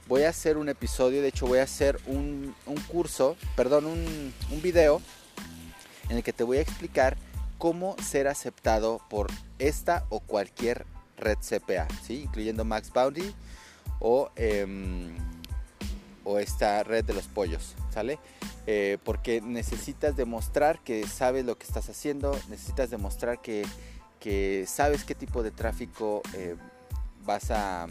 Voy 0.07 0.23
a 0.23 0.29
hacer 0.29 0.57
un 0.57 0.69
episodio, 0.69 1.21
de 1.21 1.29
hecho 1.29 1.47
voy 1.47 1.59
a 1.59 1.65
hacer 1.65 1.99
un, 2.07 2.55
curso, 2.89 3.37
perdón, 3.57 3.87
un, 3.87 4.33
un 4.51 4.63
video 4.63 5.01
en 6.09 6.19
el 6.19 6.23
que 6.23 6.33
te 6.33 6.45
voy 6.45 6.59
a 6.59 6.61
explicar 6.61 7.17
cómo 7.59 7.97
ser 8.03 8.29
aceptado 8.29 9.01
por 9.11 9.27
esta 9.59 10.05
o 10.09 10.21
cualquier 10.21 10.87
red 11.17 11.39
CPA, 11.39 11.89
¿sí? 12.05 12.23
incluyendo 12.25 12.65
Max 12.65 12.93
Bounty 12.93 13.35
o... 14.01 14.31
Em, 14.37 15.15
o 16.27 16.41
esta 16.41 16.83
red 16.83 17.05
de 17.05 17.15
los 17.15 17.29
pollos, 17.29 17.77
¿sale? 17.95 18.19
Eh, 18.67 18.99
porque 19.05 19.41
necesitas 19.41 20.17
demostrar 20.17 20.81
que 20.81 21.07
sabes 21.07 21.47
lo 21.47 21.57
que 21.57 21.65
estás 21.65 21.89
haciendo, 21.89 22.37
necesitas 22.49 22.91
demostrar 22.91 23.41
que, 23.41 23.65
sabes 24.67 25.05
qué 25.05 25.15
tipo 25.15 25.45
de 25.45 25.53
tráfico 25.53 26.23
eh, 26.35 26.57
vas, 27.25 27.53
a, 27.53 27.87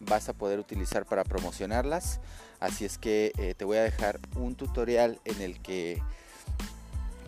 vas 0.00 0.28
a 0.28 0.32
poder 0.32 0.58
utilizar 0.58 1.06
para 1.06 1.24
promocionarlas. 1.24 2.20
Así 2.60 2.84
es 2.84 2.98
que 2.98 3.32
eh, 3.38 3.54
te 3.56 3.64
voy 3.64 3.78
a 3.78 3.82
dejar 3.82 4.20
un 4.36 4.54
tutorial 4.54 5.20
en 5.24 5.40
el 5.40 5.60
que 5.60 6.02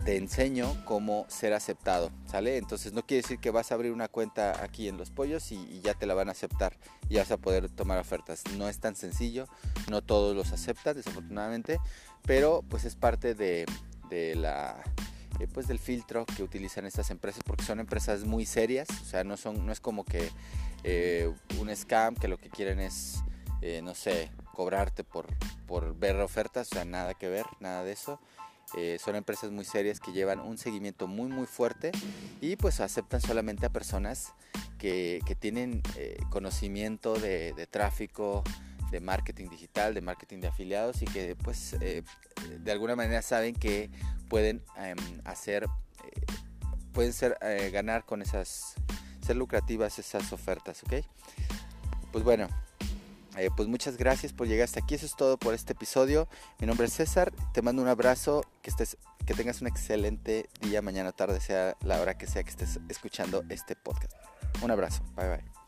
te 0.03 0.17
enseño 0.17 0.83
cómo 0.85 1.25
ser 1.29 1.53
aceptado, 1.53 2.11
¿sale? 2.25 2.57
Entonces 2.57 2.93
no 2.93 3.05
quiere 3.05 3.21
decir 3.21 3.39
que 3.39 3.51
vas 3.51 3.71
a 3.71 3.75
abrir 3.75 3.91
una 3.91 4.07
cuenta 4.07 4.63
aquí 4.63 4.87
en 4.87 4.97
Los 4.97 5.11
Pollos 5.11 5.51
y, 5.51 5.81
ya 5.81 5.93
te 5.93 6.05
la 6.05 6.13
van 6.13 6.29
a 6.29 6.31
aceptar 6.31 6.75
y 7.09 7.17
vas 7.17 7.31
a 7.31 7.37
poder 7.37 7.69
tomar 7.69 7.99
ofertas. 7.99 8.43
No 8.57 8.67
es 8.67 8.79
tan 8.79 8.95
sencillo, 8.95 9.47
no 9.89 10.01
todos 10.01 10.35
los 10.35 10.51
aceptan 10.51 10.95
desafortunadamente, 10.95 11.79
pero 12.23 12.63
pues 12.67 12.85
es 12.85 12.95
parte 12.95 13.35
de, 13.35 13.65
la 14.35 14.75
eh, 15.39 15.47
pues 15.53 15.67
del 15.67 15.79
filtro 15.79 16.25
que 16.25 16.43
utilizan 16.43 16.85
estas 16.85 17.11
empresas 17.11 17.43
porque 17.45 17.63
son 17.63 17.79
empresas 17.79 18.25
muy 18.25 18.45
serias, 18.45 18.87
o 19.01 19.05
sea, 19.05 19.23
no, 19.23 19.37
son, 19.37 19.65
no 19.65 19.71
es 19.71 19.79
como 19.79 20.03
que 20.03 20.29
eh, 20.83 21.31
un 21.59 21.75
scam 21.75 22.15
que 22.15 22.27
lo 22.27 22.37
que 22.37 22.49
quieren 22.49 22.79
es, 22.79 23.23
eh, 23.61 23.81
no 23.83 23.93
sé, 23.95 24.31
cobrarte 24.53 25.03
por, 25.03 25.27
por 25.67 25.97
ver 25.97 26.15
ofertas, 26.17 26.69
o 26.71 26.75
sea, 26.75 26.85
nada 26.85 27.13
que 27.13 27.29
ver, 27.29 27.45
nada 27.59 27.83
de 27.83 27.91
eso. 27.91 28.19
Eh, 28.77 28.97
son 29.03 29.15
empresas 29.15 29.51
muy 29.51 29.65
serias 29.65 29.99
que 29.99 30.13
llevan 30.13 30.39
un 30.39 30.57
seguimiento 30.57 31.05
muy 31.05 31.27
muy 31.27 31.45
fuerte 31.45 31.91
y 32.39 32.55
pues 32.55 32.79
aceptan 32.79 33.19
solamente 33.19 33.65
a 33.65 33.69
personas 33.69 34.33
que, 34.77 35.21
tienen 35.39 35.81
eh, 35.97 36.17
conocimiento 36.29 37.15
de, 37.15 37.67
tráfico, 37.69 38.43
de 38.89 39.01
marketing 39.01 39.49
digital, 39.49 39.93
de 39.93 39.99
marketing 39.99 40.39
de 40.39 40.47
afiliados 40.47 41.01
y 41.01 41.05
que 41.05 41.35
pues 41.35 41.75
de 41.79 42.71
alguna 42.71 42.95
manera 42.95 43.21
saben 43.21 43.55
que 43.55 43.89
pueden 44.29 44.63
em, 44.77 44.97
hacer, 45.25 45.67
pueden 46.93 47.11
ser 47.11 47.37
ganar 47.73 48.05
con 48.05 48.21
esas, 48.21 48.75
lucrativas 49.35 49.99
esas 49.99 50.31
ofertas, 50.33 50.83
¿ok? 50.83 51.05
Pues 52.11 52.23
bueno, 52.23 52.47
eh, 53.37 53.49
pues 53.55 53.69
muchas 53.69 53.97
gracias 53.97 54.33
por 54.33 54.47
llegar 54.47 54.65
hasta 54.65 54.81
aquí. 54.81 54.95
Eso 54.95 55.05
es 55.05 55.15
todo 55.15 55.37
por 55.37 55.53
este 55.53 55.73
episodio. 55.73 56.27
Mi 56.59 56.67
nombre 56.67 56.87
es 56.87 56.93
César. 56.93 57.31
Te 57.53 57.61
mando 57.61 57.81
un 57.81 57.87
abrazo. 57.87 58.45
Que, 58.61 58.69
estés, 58.69 58.97
que 59.25 59.33
tengas 59.33 59.61
un 59.61 59.67
excelente 59.67 60.49
día, 60.61 60.81
mañana, 60.81 61.11
tarde, 61.11 61.39
sea 61.39 61.77
la 61.83 62.01
hora 62.01 62.17
que 62.17 62.27
sea 62.27 62.43
que 62.43 62.49
estés 62.49 62.79
escuchando 62.89 63.43
este 63.49 63.75
podcast. 63.75 64.13
Un 64.61 64.71
abrazo. 64.71 65.01
Bye 65.15 65.29
bye. 65.29 65.60